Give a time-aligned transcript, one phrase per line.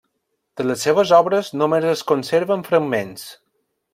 [0.59, 3.29] De les seves obres només es conserven fragments.